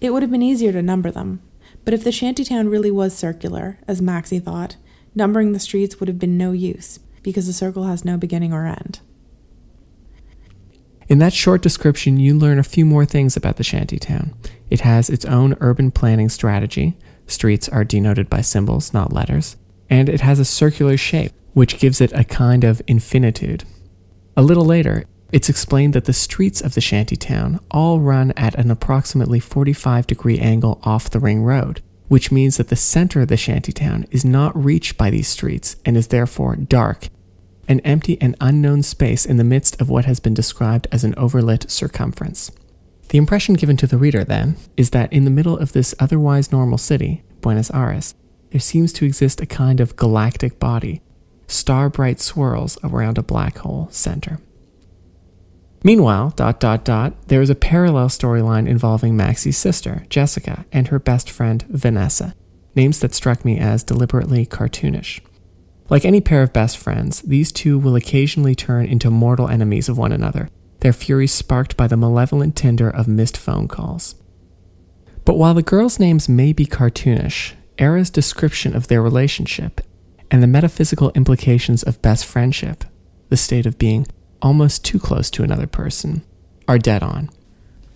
It 0.00 0.12
would 0.12 0.22
have 0.22 0.30
been 0.30 0.42
easier 0.42 0.72
to 0.72 0.82
number 0.82 1.10
them, 1.10 1.40
but 1.88 1.94
if 1.94 2.04
the 2.04 2.12
shantytown 2.12 2.68
really 2.68 2.90
was 2.90 3.16
circular, 3.16 3.78
as 3.88 4.02
Maxi 4.02 4.44
thought, 4.44 4.76
numbering 5.14 5.52
the 5.52 5.58
streets 5.58 5.98
would 5.98 6.06
have 6.06 6.18
been 6.18 6.36
no 6.36 6.52
use, 6.52 6.98
because 7.22 7.48
a 7.48 7.52
circle 7.54 7.84
has 7.84 8.04
no 8.04 8.18
beginning 8.18 8.52
or 8.52 8.66
end. 8.66 9.00
In 11.08 11.16
that 11.20 11.32
short 11.32 11.62
description, 11.62 12.20
you 12.20 12.38
learn 12.38 12.58
a 12.58 12.62
few 12.62 12.84
more 12.84 13.06
things 13.06 13.38
about 13.38 13.56
the 13.56 13.64
shantytown. 13.64 14.34
It 14.68 14.80
has 14.80 15.08
its 15.08 15.24
own 15.24 15.56
urban 15.60 15.90
planning 15.90 16.28
strategy. 16.28 16.98
Streets 17.26 17.70
are 17.70 17.84
denoted 17.84 18.28
by 18.28 18.42
symbols, 18.42 18.92
not 18.92 19.14
letters. 19.14 19.56
And 19.88 20.10
it 20.10 20.20
has 20.20 20.38
a 20.38 20.44
circular 20.44 20.98
shape, 20.98 21.32
which 21.54 21.78
gives 21.78 22.02
it 22.02 22.12
a 22.12 22.22
kind 22.22 22.64
of 22.64 22.82
infinitude. 22.86 23.64
A 24.36 24.42
little 24.42 24.66
later, 24.66 25.06
it's 25.30 25.50
explained 25.50 25.92
that 25.92 26.06
the 26.06 26.12
streets 26.12 26.60
of 26.62 26.74
the 26.74 26.80
shantytown 26.80 27.60
all 27.70 28.00
run 28.00 28.32
at 28.36 28.54
an 28.54 28.70
approximately 28.70 29.40
45 29.40 30.06
degree 30.06 30.38
angle 30.38 30.80
off 30.82 31.10
the 31.10 31.20
ring 31.20 31.42
road, 31.42 31.82
which 32.08 32.32
means 32.32 32.56
that 32.56 32.68
the 32.68 32.76
center 32.76 33.20
of 33.20 33.28
the 33.28 33.36
shantytown 33.36 34.06
is 34.10 34.24
not 34.24 34.56
reached 34.56 34.96
by 34.96 35.10
these 35.10 35.28
streets 35.28 35.76
and 35.84 35.96
is 35.96 36.08
therefore 36.08 36.56
dark, 36.56 37.08
an 37.68 37.80
empty 37.80 38.16
and 38.22 38.36
unknown 38.40 38.82
space 38.82 39.26
in 39.26 39.36
the 39.36 39.44
midst 39.44 39.78
of 39.80 39.90
what 39.90 40.06
has 40.06 40.18
been 40.18 40.32
described 40.32 40.86
as 40.90 41.04
an 41.04 41.14
overlit 41.16 41.70
circumference. 41.70 42.50
The 43.10 43.18
impression 43.18 43.54
given 43.54 43.76
to 43.78 43.86
the 43.86 43.98
reader, 43.98 44.24
then, 44.24 44.56
is 44.76 44.90
that 44.90 45.12
in 45.12 45.24
the 45.24 45.30
middle 45.30 45.58
of 45.58 45.72
this 45.72 45.94
otherwise 45.98 46.52
normal 46.52 46.78
city, 46.78 47.22
Buenos 47.42 47.70
Aires, 47.70 48.14
there 48.50 48.60
seems 48.60 48.94
to 48.94 49.04
exist 49.04 49.42
a 49.42 49.46
kind 49.46 49.80
of 49.80 49.96
galactic 49.96 50.58
body, 50.58 51.02
star 51.46 51.90
bright 51.90 52.20
swirls 52.20 52.78
around 52.82 53.18
a 53.18 53.22
black 53.22 53.58
hole 53.58 53.88
center. 53.90 54.40
Meanwhile, 55.84 56.30
dot 56.36 56.58
dot 56.58 56.84
dot, 56.84 57.28
there 57.28 57.40
is 57.40 57.50
a 57.50 57.54
parallel 57.54 58.08
storyline 58.08 58.68
involving 58.68 59.16
Maxi's 59.16 59.56
sister, 59.56 60.04
Jessica, 60.08 60.66
and 60.72 60.88
her 60.88 60.98
best 60.98 61.30
friend, 61.30 61.64
Vanessa, 61.68 62.34
names 62.74 62.98
that 63.00 63.14
struck 63.14 63.44
me 63.44 63.58
as 63.58 63.84
deliberately 63.84 64.44
cartoonish. 64.44 65.20
Like 65.88 66.04
any 66.04 66.20
pair 66.20 66.42
of 66.42 66.52
best 66.52 66.76
friends, 66.76 67.22
these 67.22 67.52
two 67.52 67.78
will 67.78 67.96
occasionally 67.96 68.54
turn 68.54 68.86
into 68.86 69.10
mortal 69.10 69.48
enemies 69.48 69.88
of 69.88 69.96
one 69.96 70.12
another, 70.12 70.50
their 70.80 70.92
fury 70.92 71.26
sparked 71.26 71.76
by 71.76 71.86
the 71.86 71.96
malevolent 71.96 72.56
tinder 72.56 72.90
of 72.90 73.08
missed 73.08 73.36
phone 73.36 73.68
calls. 73.68 74.16
But 75.24 75.38
while 75.38 75.54
the 75.54 75.62
girls' 75.62 75.98
names 75.98 76.28
may 76.28 76.52
be 76.52 76.66
cartoonish, 76.66 77.54
Aira's 77.78 78.10
description 78.10 78.74
of 78.74 78.88
their 78.88 79.00
relationship 79.00 79.80
and 80.30 80.42
the 80.42 80.46
metaphysical 80.46 81.10
implications 81.14 81.82
of 81.82 82.02
best 82.02 82.26
friendship, 82.26 82.84
the 83.28 83.36
state 83.36 83.66
of 83.66 83.78
being 83.78 84.06
almost 84.42 84.84
too 84.84 84.98
close 84.98 85.30
to 85.30 85.42
another 85.42 85.66
person, 85.66 86.22
are 86.66 86.78
dead 86.78 87.02
on. 87.02 87.30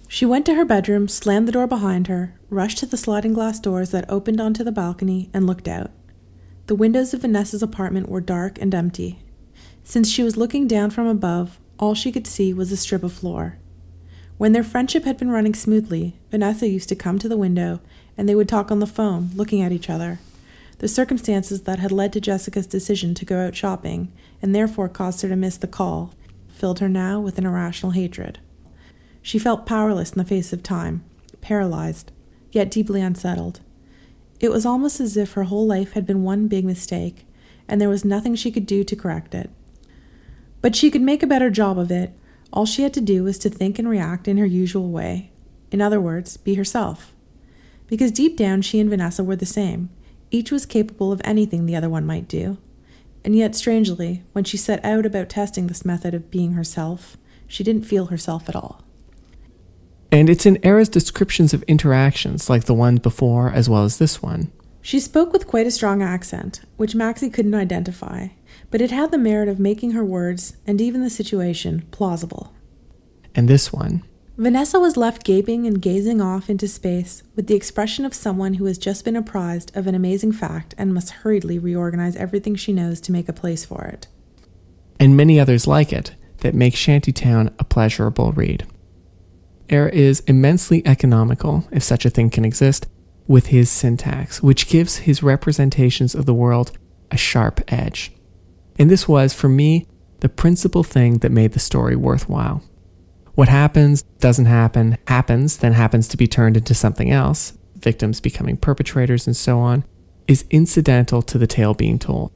She 0.09 0.27
went 0.27 0.45
to 0.47 0.55
her 0.55 0.65
bedroom, 0.65 1.09
slammed 1.09 1.49
the 1.49 1.53
door 1.53 1.67
behind 1.67 2.07
her, 2.09 2.35
rushed 2.51 2.79
to 2.79 2.87
the 2.87 2.97
sliding 2.97 3.33
glass 3.33 3.59
doors 3.59 3.91
that 3.91 4.11
opened 4.11 4.41
onto 4.41 4.63
the 4.63 4.73
balcony, 4.73 5.31
and 5.33 5.47
looked 5.47 5.69
out. 5.69 5.91
The 6.67 6.75
windows 6.75 7.15
of 7.15 7.23
Vanessa's 7.23 7.63
apartment 7.63 8.09
were 8.09 8.21
dark 8.21 8.61
and 8.61 8.75
empty. 8.75 9.21
Since 9.85 10.11
she 10.11 10.23
was 10.23 10.37
looking 10.37 10.67
down 10.67 10.91
from 10.91 11.07
above, 11.07 11.59
all 11.79 11.95
she 11.95 12.13
could 12.13 12.27
see 12.27 12.53
was 12.53 12.71
a 12.71 12.77
strip 12.77 13.03
of 13.03 13.13
floor. 13.13 13.59
When 14.39 14.53
their 14.53 14.65
friendship 14.65 15.05
had 15.05 15.19
been 15.19 15.31
running 15.31 15.55
smoothly, 15.55 16.17
Vanessa 16.31 16.69
used 16.69 16.89
to 16.91 16.97
come 16.97 17.19
to 17.19 17.29
the 17.29 17.37
window 17.37 17.81
and 18.17 18.29
they 18.29 18.35
would 18.35 18.49
talk 18.49 18.71
on 18.71 18.79
the 18.79 18.87
phone, 18.87 19.31
looking 19.35 19.63
at 19.63 19.73
each 19.73 19.89
other. 19.89 20.21
The 20.79 20.89
circumstances 20.89 21.63
that 21.63 21.79
had 21.79 21.93
led 21.93 22.13
to 22.13 22.21
Jessica's 22.21 22.67
decision 22.67 23.15
to 23.15 23.25
go 23.25 23.47
out 23.47 23.55
shopping, 23.55 24.13
and 24.41 24.55
therefore 24.55 24.89
caused 24.89 25.23
her 25.23 25.29
to 25.29 25.37
miss 25.37 25.57
the 25.57 25.67
call, 25.67 26.13
filled 26.63 26.79
her 26.79 26.89
now 26.89 27.19
with 27.19 27.39
an 27.39 27.45
irrational 27.45 27.91
hatred. 27.91 28.39
She 29.21 29.37
felt 29.37 29.67
powerless 29.67 30.13
in 30.13 30.19
the 30.19 30.25
face 30.25 30.53
of 30.53 30.63
time, 30.63 31.03
paralyzed, 31.41 32.13
yet 32.53 32.71
deeply 32.71 33.01
unsettled. 33.01 33.59
It 34.39 34.53
was 34.53 34.65
almost 34.65 35.01
as 35.01 35.17
if 35.17 35.33
her 35.33 35.43
whole 35.43 35.67
life 35.67 35.95
had 35.95 36.07
been 36.07 36.23
one 36.23 36.47
big 36.47 36.65
mistake, 36.65 37.27
and 37.67 37.81
there 37.81 37.89
was 37.89 38.05
nothing 38.05 38.37
she 38.37 38.53
could 38.53 38.65
do 38.65 38.85
to 38.85 38.95
correct 38.95 39.35
it. 39.35 39.51
But 40.61 40.77
she 40.77 40.89
could 40.89 41.03
make 41.03 41.25
a 41.25 41.27
better 41.27 41.51
job 41.51 41.81
of 41.81 41.91
it. 41.91 42.13
All 42.53 42.65
she 42.65 42.85
had 42.85 42.95
to 42.95 43.01
do 43.01 43.25
was 43.25 43.39
to 43.39 43.51
think 43.51 43.81
and 43.81 43.89
react 43.89 44.29
in 44.29 44.37
her 44.37 44.47
usual 44.47 44.89
way. 44.89 45.33
In 45.73 45.81
other 45.81 46.01
words, 46.01 46.37
be 46.37 46.55
herself. 46.55 47.13
Because 47.89 48.13
deep 48.13 48.37
down, 48.37 48.63
she 48.63 48.79
and 48.79 48.89
Vanessa 48.89 49.25
were 49.25 49.35
the 49.35 49.47
same. 49.47 49.91
Each 50.31 50.53
was 50.53 50.65
capable 50.65 51.11
of 51.11 51.21
anything 51.25 51.67
the 51.67 51.75
other 51.75 51.91
one 51.91 52.07
might 52.07 52.29
do. 52.29 52.57
And 53.25 53.37
yet, 53.37 53.55
strangely, 53.55 54.25
when 54.33 54.45
she 54.45 54.57
set 54.57 54.85
out 54.85 55.07
about 55.07 55.29
testing 55.29 55.67
this 55.67 55.85
method 55.85 56.15
of 56.15 56.31
being 56.31 56.53
herself, 56.53 57.17
she 57.47 57.63
didn't 57.63 57.85
feel 57.85 58.07
herself 58.07 58.49
at 58.49 58.57
all. 58.57 58.83
And 60.11 60.29
it's 60.29 60.45
in 60.45 60.59
Aira's 60.63 60.89
descriptions 60.89 61.55
of 61.55 61.63
interactions, 61.65 62.51
like 62.51 62.65
the 62.65 62.75
one 62.75 62.97
before 62.97 63.51
as 63.51 63.69
well 63.69 63.85
as 63.85 63.99
this 63.99 64.21
one. 64.21 64.53
She 64.83 64.99
spoke 64.99 65.33
with 65.33 65.47
quite 65.47 65.67
a 65.67 65.71
strong 65.71 66.03
accent, 66.03 66.63
which 66.77 66.95
Maxi 66.95 67.33
couldn't 67.33 67.55
identify, 67.55 68.29
but 68.71 68.81
it 68.81 68.91
had 68.91 69.11
the 69.11 69.19
merit 69.19 69.49
of 69.49 69.61
making 69.61 69.93
her 69.93 70.05
words, 70.05 70.57
and 70.67 70.81
even 70.81 71.03
the 71.03 71.11
situation, 71.11 71.87
plausible. 71.93 72.53
And 73.35 73.49
this 73.49 73.73
one, 73.73 74.03
Vanessa 74.39 74.81
was 74.81 74.97
left 74.97 75.25
gaping 75.25 75.67
and 75.67 75.83
gazing 75.83 76.21
off 76.21 76.49
into 76.49 76.67
space 76.67 77.23
with 77.37 77.49
the 77.49 77.55
expression 77.55 78.05
of 78.07 78.15
someone 78.15 78.55
who 78.55 78.65
has 78.65 78.79
just 78.79 79.05
been 79.05 79.15
apprised 79.15 79.77
of 79.77 79.87
an 79.87 79.95
amazing 79.95 80.33
fact 80.33 80.75
and 80.79 80.95
must 80.95 81.11
hurriedly 81.11 81.59
reorganize 81.59 82.17
everything 82.17 82.55
she 82.55 82.73
knows 82.73 82.99
to 83.01 83.13
make 83.13 83.29
a 83.29 83.33
place 83.33 83.65
for 83.65 83.85
it. 83.85 84.09
and 84.99 85.17
many 85.17 85.41
others 85.41 85.67
like 85.67 85.93
it, 85.93 86.15
that 86.39 86.55
make 86.55 86.75
Shantytown 86.75 87.53
a 87.59 87.65
pleasurable 87.65 88.33
read. 88.33 88.67
Aira 89.69 89.93
is 89.93 90.21
immensely 90.29 90.81
economical, 90.87 91.67
if 91.73 91.83
such 91.83 92.05
a 92.05 92.11
thing 92.11 92.31
can 92.31 92.45
exist, 92.45 92.87
with 93.27 93.47
his 93.49 93.69
syntax, 93.69 94.43
which 94.43 94.69
gives 94.69 94.99
his 94.99 95.23
representations 95.23 96.15
of 96.15 96.25
the 96.25 96.35
world 96.35 96.71
a 97.11 97.17
sharp 97.17 97.61
edge. 97.69 98.13
And 98.79 98.89
this 98.89 99.09
was, 99.09 99.35
for 99.35 99.49
me, 99.49 99.89
the 100.21 100.29
principal 100.29 100.85
thing 100.85 101.19
that 101.19 101.33
made 101.33 101.53
the 101.53 101.59
story 101.59 101.97
worthwhile. 101.97 102.63
What 103.35 103.49
happens, 103.49 104.03
doesn't 104.21 104.47
happen, 104.47 104.99
happens, 105.07 105.57
then 105.59 105.73
happens 105.73 106.07
to 106.09 106.17
be 106.17 106.27
turned 106.27 106.57
into 106.57 106.75
something 106.75 107.11
else, 107.11 107.57
victims 107.77 108.21
becoming 108.21 108.57
perpetrators 108.57 109.27
and 109.27 109.37
so 109.37 109.59
on, 109.59 109.85
is 110.29 110.45
incidental 110.51 111.23
to 111.23 111.39
the 111.39 111.47
tale 111.47 111.75
being 111.75 111.99
told. 111.99 112.31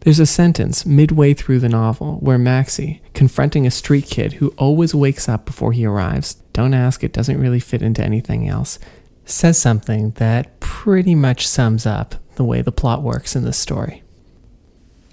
There's 0.00 0.20
a 0.20 0.26
sentence 0.26 0.84
midway 0.84 1.32
through 1.32 1.60
the 1.60 1.68
novel 1.68 2.16
where 2.20 2.38
Maxi, 2.38 3.00
confronting 3.14 3.66
a 3.66 3.70
street 3.70 4.06
kid 4.06 4.34
who 4.34 4.48
always 4.58 4.94
wakes 4.94 5.28
up 5.28 5.46
before 5.46 5.72
he 5.72 5.86
arrives, 5.86 6.34
don't 6.52 6.74
ask, 6.74 7.02
it 7.02 7.12
doesn't 7.12 7.40
really 7.40 7.60
fit 7.60 7.82
into 7.82 8.04
anything 8.04 8.48
else, 8.48 8.78
says 9.24 9.58
something 9.58 10.10
that 10.12 10.60
pretty 10.60 11.14
much 11.14 11.48
sums 11.48 11.86
up 11.86 12.16
the 12.36 12.44
way 12.44 12.60
the 12.60 12.72
plot 12.72 13.02
works 13.02 13.34
in 13.34 13.44
this 13.44 13.56
story. 13.56 14.02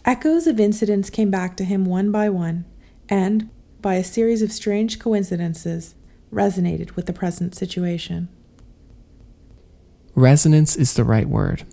Echoes 0.04 0.48
of 0.48 0.60
incidents 0.60 1.10
came 1.10 1.32
back 1.32 1.56
to 1.56 1.64
him 1.64 1.86
one 1.86 2.12
by 2.12 2.28
one, 2.30 2.66
and, 3.08 3.50
by 3.82 3.96
a 3.96 4.04
series 4.04 4.42
of 4.42 4.52
strange 4.52 5.00
coincidences, 5.00 5.96
resonated 6.32 6.96
with 6.96 7.06
the 7.06 7.14
present 7.14 7.56
situation. 7.56 8.30
Resonance 10.16 10.76
is 10.76 10.94
the 10.94 11.04
right 11.04 11.28
word. 11.28 11.64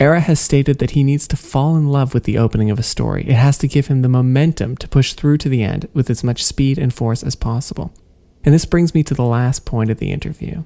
Aira 0.00 0.20
has 0.20 0.40
stated 0.40 0.78
that 0.78 0.92
he 0.92 1.04
needs 1.04 1.28
to 1.28 1.36
fall 1.36 1.76
in 1.76 1.86
love 1.86 2.14
with 2.14 2.24
the 2.24 2.36
opening 2.36 2.70
of 2.70 2.78
a 2.78 2.82
story. 2.82 3.24
It 3.28 3.34
has 3.34 3.56
to 3.58 3.68
give 3.68 3.86
him 3.86 4.02
the 4.02 4.08
momentum 4.08 4.76
to 4.78 4.88
push 4.88 5.12
through 5.12 5.38
to 5.38 5.48
the 5.48 5.62
end 5.62 5.88
with 5.94 6.10
as 6.10 6.24
much 6.24 6.44
speed 6.44 6.78
and 6.78 6.92
force 6.92 7.22
as 7.22 7.36
possible. 7.36 7.94
And 8.44 8.52
this 8.52 8.64
brings 8.64 8.94
me 8.94 9.02
to 9.04 9.14
the 9.14 9.24
last 9.24 9.64
point 9.64 9.90
of 9.90 9.98
the 9.98 10.10
interview, 10.10 10.64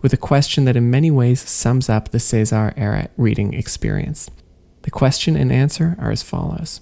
with 0.00 0.12
a 0.12 0.16
question 0.16 0.64
that 0.64 0.76
in 0.76 0.90
many 0.90 1.10
ways 1.10 1.40
sums 1.48 1.88
up 1.88 2.08
the 2.08 2.18
Cesar 2.18 2.72
Aira 2.76 3.08
reading 3.16 3.52
experience. 3.52 4.30
The 4.82 4.90
question 4.90 5.36
and 5.36 5.52
answer 5.52 5.96
are 5.98 6.10
as 6.10 6.22
follows 6.22 6.80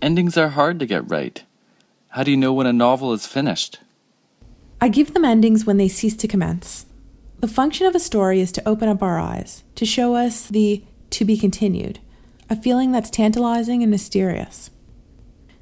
Endings 0.00 0.38
are 0.38 0.50
hard 0.50 0.78
to 0.78 0.86
get 0.86 1.10
right. 1.10 1.42
How 2.18 2.24
do 2.24 2.32
you 2.32 2.36
know 2.36 2.52
when 2.52 2.66
a 2.66 2.72
novel 2.72 3.12
is 3.12 3.28
finished? 3.28 3.78
I 4.80 4.88
give 4.88 5.14
them 5.14 5.24
endings 5.24 5.64
when 5.64 5.76
they 5.76 5.86
cease 5.86 6.16
to 6.16 6.26
commence. 6.26 6.84
The 7.38 7.46
function 7.46 7.86
of 7.86 7.94
a 7.94 8.00
story 8.00 8.40
is 8.40 8.50
to 8.50 8.68
open 8.68 8.88
up 8.88 9.04
our 9.04 9.20
eyes, 9.20 9.62
to 9.76 9.86
show 9.86 10.16
us 10.16 10.48
the 10.48 10.82
to 11.10 11.24
be 11.24 11.38
continued, 11.38 12.00
a 12.50 12.60
feeling 12.60 12.90
that's 12.90 13.08
tantalizing 13.08 13.84
and 13.84 13.90
mysterious. 13.92 14.70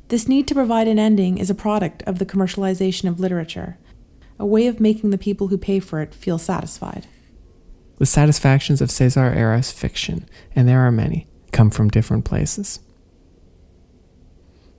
This 0.08 0.28
need 0.28 0.48
to 0.48 0.54
provide 0.54 0.88
an 0.88 0.98
ending 0.98 1.36
is 1.36 1.50
a 1.50 1.54
product 1.54 2.02
of 2.04 2.18
the 2.18 2.24
commercialization 2.24 3.06
of 3.06 3.20
literature, 3.20 3.76
a 4.38 4.46
way 4.46 4.66
of 4.66 4.80
making 4.80 5.10
the 5.10 5.18
people 5.18 5.48
who 5.48 5.58
pay 5.58 5.78
for 5.78 6.00
it 6.00 6.14
feel 6.14 6.38
satisfied. 6.38 7.06
The 7.98 8.06
satisfactions 8.06 8.80
of 8.80 8.90
Cesar 8.90 9.30
Aira's 9.30 9.72
fiction, 9.72 10.26
and 10.54 10.66
there 10.66 10.80
are 10.80 10.90
many, 10.90 11.26
come 11.52 11.68
from 11.68 11.90
different 11.90 12.24
places. 12.24 12.80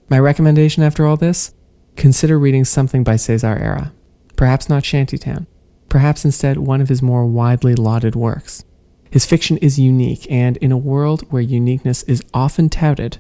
My 0.10 0.18
recommendation 0.18 0.82
after 0.82 1.06
all 1.06 1.18
this? 1.18 1.54
Consider 1.98 2.38
reading 2.38 2.64
something 2.64 3.04
by 3.04 3.16
Cesar 3.16 3.56
Aira. 3.56 3.92
Perhaps 4.36 4.70
not 4.70 4.86
Shantytown. 4.86 5.48
Perhaps 5.90 6.24
instead 6.24 6.60
one 6.60 6.80
of 6.80 6.90
his 6.90 7.02
more 7.02 7.26
widely 7.26 7.74
lauded 7.74 8.16
works. 8.16 8.64
His 9.10 9.26
fiction 9.26 9.58
is 9.58 9.80
unique, 9.80 10.30
and 10.30 10.58
in 10.58 10.72
a 10.72 10.78
world 10.78 11.24
where 11.32 11.42
uniqueness 11.42 12.04
is 12.04 12.24
often 12.36 12.70
touted 12.70 13.18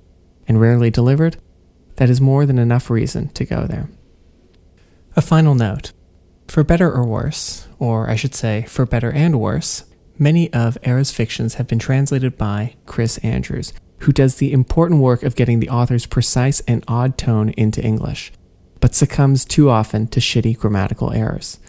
and 0.47 0.61
rarely 0.61 0.91
delivered, 0.91 1.37
that 1.95 2.09
is 2.09 2.21
more 2.21 2.45
than 2.45 2.59
enough 2.59 2.91
reason 2.91 3.29
to 3.29 3.45
go 3.45 3.65
there. 3.65 3.89
A 5.15 5.21
final 5.21 5.55
note. 5.55 5.91
For 6.47 6.63
better 6.63 6.91
or 6.91 7.03
worse, 7.03 7.67
or 7.79 8.07
I 8.07 8.15
should 8.15 8.35
say, 8.35 8.63
for 8.67 8.85
better 8.85 9.11
and 9.11 9.39
worse, 9.39 9.85
many 10.19 10.53
of 10.53 10.77
Aira's 10.83 11.11
fictions 11.11 11.55
have 11.55 11.65
been 11.65 11.79
translated 11.79 12.37
by 12.37 12.75
Chris 12.85 13.17
Andrews, 13.19 13.73
who 14.01 14.11
does 14.11 14.35
the 14.35 14.53
important 14.53 15.01
work 15.01 15.23
of 15.23 15.35
getting 15.35 15.59
the 15.59 15.69
author's 15.69 16.05
precise 16.05 16.59
and 16.67 16.83
odd 16.87 17.17
tone 17.17 17.49
into 17.57 17.83
English, 17.83 18.31
but 18.79 18.95
succumbs 18.95 19.45
too 19.45 19.69
often 19.69 20.07
to 20.07 20.19
shitty 20.19 20.57
grammatical 20.57 21.11
errors. 21.11 21.59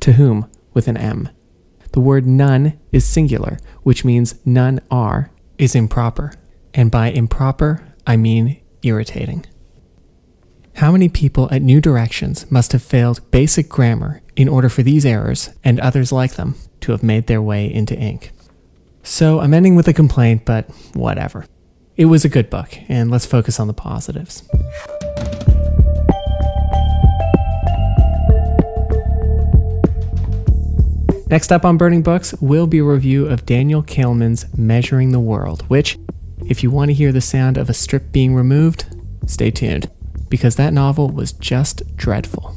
To 0.00 0.12
whom, 0.12 0.50
with 0.74 0.88
an 0.88 0.96
M. 0.96 1.28
The 1.92 2.00
word 2.00 2.26
none 2.26 2.78
is 2.92 3.04
singular, 3.04 3.58
which 3.82 4.04
means 4.04 4.34
none 4.44 4.80
are, 4.90 5.30
is 5.56 5.74
improper. 5.74 6.32
And 6.74 6.90
by 6.90 7.08
improper, 7.08 7.84
I 8.06 8.16
mean 8.16 8.60
irritating. 8.82 9.46
How 10.76 10.92
many 10.92 11.08
people 11.08 11.48
at 11.50 11.62
New 11.62 11.80
Directions 11.80 12.48
must 12.52 12.72
have 12.72 12.82
failed 12.82 13.28
basic 13.32 13.68
grammar 13.68 14.22
in 14.36 14.48
order 14.48 14.68
for 14.68 14.84
these 14.84 15.04
errors, 15.04 15.50
and 15.64 15.80
others 15.80 16.12
like 16.12 16.34
them, 16.34 16.54
to 16.82 16.92
have 16.92 17.02
made 17.02 17.26
their 17.26 17.42
way 17.42 17.72
into 17.72 17.98
ink? 17.98 18.30
So 19.02 19.40
I'm 19.40 19.54
ending 19.54 19.74
with 19.74 19.88
a 19.88 19.92
complaint, 19.92 20.44
but 20.44 20.70
whatever. 20.94 21.46
It 21.96 22.04
was 22.04 22.24
a 22.24 22.28
good 22.28 22.48
book, 22.48 22.78
and 22.88 23.10
let's 23.10 23.26
focus 23.26 23.58
on 23.58 23.66
the 23.66 23.74
positives. 23.74 24.48
Next 31.30 31.52
up 31.52 31.66
on 31.66 31.76
Burning 31.76 32.00
Books 32.00 32.32
will 32.40 32.66
be 32.66 32.78
a 32.78 32.84
review 32.84 33.26
of 33.26 33.44
Daniel 33.44 33.82
Kehlmann's 33.82 34.46
Measuring 34.56 35.12
the 35.12 35.20
World, 35.20 35.60
which, 35.68 35.98
if 36.46 36.62
you 36.62 36.70
want 36.70 36.88
to 36.88 36.94
hear 36.94 37.12
the 37.12 37.20
sound 37.20 37.58
of 37.58 37.68
a 37.68 37.74
strip 37.74 38.12
being 38.12 38.34
removed, 38.34 38.86
stay 39.26 39.50
tuned, 39.50 39.90
because 40.30 40.56
that 40.56 40.72
novel 40.72 41.10
was 41.10 41.32
just 41.32 41.82
dreadful. 41.98 42.54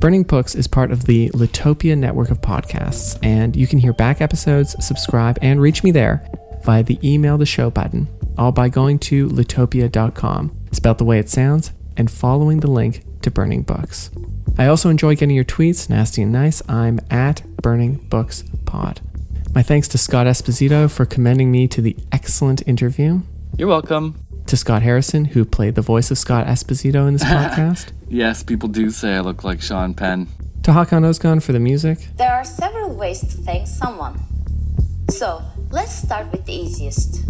Burning 0.00 0.24
Books 0.24 0.56
is 0.56 0.66
part 0.66 0.90
of 0.90 1.04
the 1.04 1.30
Litopia 1.30 1.96
network 1.96 2.32
of 2.32 2.40
podcasts, 2.40 3.16
and 3.22 3.54
you 3.54 3.68
can 3.68 3.78
hear 3.78 3.92
back 3.92 4.20
episodes, 4.20 4.74
subscribe, 4.84 5.38
and 5.40 5.60
reach 5.60 5.84
me 5.84 5.92
there 5.92 6.28
via 6.64 6.82
the 6.82 6.98
email 7.08 7.38
the 7.38 7.46
show 7.46 7.70
button, 7.70 8.08
all 8.36 8.50
by 8.50 8.68
going 8.68 8.98
to 8.98 9.28
litopia.com, 9.28 10.66
spelled 10.72 10.98
the 10.98 11.04
way 11.04 11.20
it 11.20 11.28
sounds, 11.28 11.70
and 11.96 12.10
following 12.10 12.58
the 12.58 12.70
link 12.70 13.04
to 13.22 13.30
Burning 13.30 13.62
Books. 13.62 14.10
I 14.58 14.66
also 14.66 14.90
enjoy 14.90 15.14
getting 15.14 15.36
your 15.36 15.44
tweets, 15.44 15.88
nasty 15.88 16.22
and 16.22 16.32
nice. 16.32 16.62
I'm 16.68 16.98
at 17.10 17.42
Burning 17.62 17.94
Books 18.08 18.42
Pod. 18.66 19.00
My 19.54 19.62
thanks 19.62 19.86
to 19.88 19.98
Scott 19.98 20.26
Esposito 20.26 20.90
for 20.90 21.06
commending 21.06 21.50
me 21.52 21.68
to 21.68 21.80
the 21.80 21.96
excellent 22.10 22.66
interview. 22.66 23.20
You're 23.56 23.68
welcome. 23.68 24.16
To 24.46 24.56
Scott 24.56 24.82
Harrison, 24.82 25.26
who 25.26 25.44
played 25.44 25.74
the 25.76 25.82
voice 25.82 26.10
of 26.10 26.18
Scott 26.18 26.46
Esposito 26.46 27.06
in 27.06 27.12
this 27.12 27.24
podcast. 27.36 27.92
Yes, 28.08 28.42
people 28.42 28.68
do 28.68 28.90
say 28.90 29.14
I 29.14 29.20
look 29.20 29.44
like 29.44 29.62
Sean 29.62 29.94
Penn. 29.94 30.26
To 30.64 30.72
Hakan 30.72 31.04
Özkan 31.04 31.40
for 31.42 31.52
the 31.52 31.60
music. 31.60 32.08
There 32.16 32.32
are 32.32 32.44
several 32.44 32.94
ways 32.96 33.20
to 33.20 33.26
thank 33.28 33.68
someone. 33.68 34.18
So, 35.10 35.40
let's 35.70 35.92
start 35.94 36.32
with 36.32 36.46
the 36.46 36.52
easiest. 36.52 37.24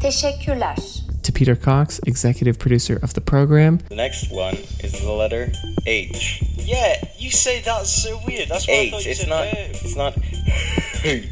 Teşekkürler. 0.00 0.76
To 1.22 1.32
Peter 1.32 1.54
Cox, 1.54 2.00
executive 2.06 2.58
producer 2.58 2.98
of 3.02 3.14
the 3.14 3.20
program. 3.20 3.78
The 3.88 3.94
next 3.94 4.30
one 4.32 4.56
is 4.82 4.92
the 5.00 5.12
letter 5.12 5.52
H. 5.86 6.42
Yeah, 6.64 7.02
you 7.18 7.30
say 7.30 7.60
that's 7.60 7.90
so 7.90 8.20
weird. 8.26 8.48
That's 8.48 8.66
why 8.66 8.74
I 8.74 8.90
thought 8.90 9.04
you 9.04 9.10
It's 9.10 9.20
said 9.20 9.28
not. 9.28 9.46
It's 9.52 9.96
not. 9.96 10.16
H. 11.04 11.28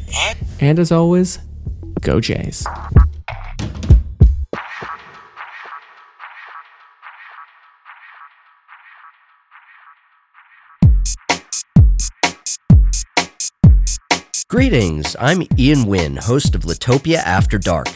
And 0.59 0.79
as 0.79 0.91
always, 0.91 1.39
go 2.01 2.19
Jays. 2.19 2.65
Greetings, 14.51 15.15
I'm 15.17 15.47
Ian 15.57 15.85
Wynn, 15.85 16.17
host 16.17 16.55
of 16.55 16.65
Litopia 16.65 17.19
After 17.19 17.57
Dark. 17.57 17.87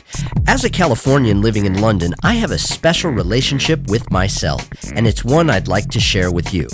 As 0.48 0.64
a 0.64 0.70
Californian 0.70 1.42
living 1.42 1.66
in 1.66 1.82
London, 1.82 2.14
I 2.24 2.36
have 2.36 2.52
a 2.52 2.58
special 2.58 3.12
relationship 3.12 3.86
with 3.90 4.10
myself, 4.10 4.66
and 4.96 5.06
it's 5.06 5.26
one 5.26 5.50
I'd 5.50 5.68
like 5.68 5.90
to 5.90 6.00
share 6.00 6.32
with 6.32 6.54
you. 6.54 6.70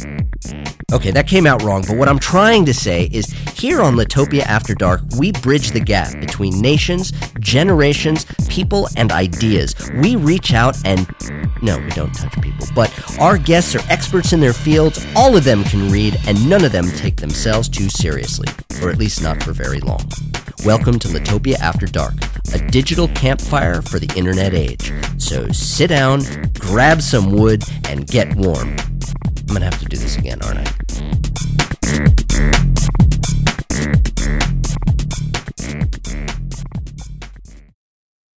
Okay, 0.93 1.09
that 1.09 1.25
came 1.27 1.47
out 1.47 1.63
wrong, 1.63 1.83
but 1.87 1.97
what 1.97 2.09
I'm 2.09 2.19
trying 2.19 2.63
to 2.65 2.75
say 2.75 3.09
is 3.11 3.31
here 3.55 3.81
on 3.81 3.95
Litopia 3.95 4.43
After 4.43 4.75
Dark, 4.75 5.01
we 5.17 5.31
bridge 5.31 5.71
the 5.71 5.79
gap 5.79 6.19
between 6.19 6.61
nations, 6.61 7.11
generations, 7.39 8.27
people, 8.49 8.87
and 8.97 9.11
ideas. 9.11 9.73
We 9.95 10.15
reach 10.15 10.53
out 10.53 10.77
and. 10.85 11.07
No, 11.63 11.79
we 11.79 11.89
don't 11.89 12.13
touch 12.13 12.39
people, 12.41 12.67
but 12.75 12.91
our 13.19 13.37
guests 13.37 13.73
are 13.73 13.81
experts 13.89 14.31
in 14.31 14.39
their 14.39 14.53
fields, 14.53 15.03
all 15.15 15.35
of 15.35 15.43
them 15.43 15.63
can 15.63 15.91
read, 15.91 16.19
and 16.27 16.47
none 16.47 16.63
of 16.65 16.71
them 16.71 16.87
take 16.91 17.17
themselves 17.17 17.69
too 17.69 17.87
seriously, 17.89 18.47
or 18.81 18.89
at 18.89 18.97
least 18.97 19.21
not 19.21 19.43
for 19.43 19.53
very 19.53 19.79
long. 19.79 20.09
Welcome 20.65 20.99
to 20.99 21.07
Litopia 21.07 21.57
After 21.59 21.85
Dark, 21.85 22.15
a 22.53 22.59
digital 22.69 23.07
campfire 23.09 23.81
for 23.81 23.99
the 23.99 24.11
internet 24.17 24.53
age. 24.53 24.91
So 25.17 25.47
sit 25.49 25.87
down, 25.87 26.21
grab 26.59 27.01
some 27.01 27.31
wood, 27.31 27.63
and 27.89 28.07
get 28.07 28.35
warm. 28.35 28.75
I'm 29.39 29.47
gonna 29.47 29.65
have 29.65 29.79
to 29.79 29.85
do 29.85 29.97
this 29.97 30.17
again, 30.17 30.39
aren't 30.43 30.67
I? 30.67 30.71